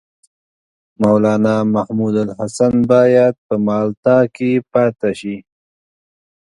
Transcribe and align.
مولنا 1.01 1.55
محمودالحسن 1.75 2.73
باید 2.91 3.33
په 3.45 3.55
مالټا 3.65 4.19
کې 4.35 4.51
پاته 4.73 5.09
شي. 5.19 5.35